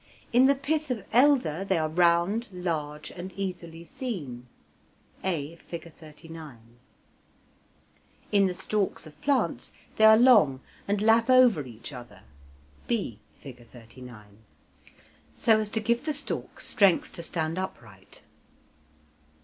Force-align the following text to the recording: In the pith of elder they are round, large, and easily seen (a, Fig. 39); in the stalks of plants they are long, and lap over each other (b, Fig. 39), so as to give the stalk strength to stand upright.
In 0.33 0.47
the 0.47 0.55
pith 0.55 0.89
of 0.89 1.05
elder 1.13 1.63
they 1.63 1.77
are 1.77 1.87
round, 1.87 2.47
large, 2.51 3.11
and 3.11 3.31
easily 3.33 3.85
seen 3.85 4.47
(a, 5.23 5.57
Fig. 5.57 5.93
39); 5.93 6.57
in 8.31 8.47
the 8.47 8.55
stalks 8.55 9.05
of 9.05 9.21
plants 9.21 9.73
they 9.97 10.05
are 10.05 10.17
long, 10.17 10.59
and 10.87 11.03
lap 11.03 11.29
over 11.29 11.63
each 11.67 11.93
other 11.93 12.23
(b, 12.87 13.19
Fig. 13.41 13.67
39), 13.67 14.39
so 15.33 15.59
as 15.59 15.69
to 15.69 15.79
give 15.79 16.03
the 16.05 16.13
stalk 16.13 16.59
strength 16.59 17.13
to 17.13 17.21
stand 17.21 17.59
upright. 17.59 18.23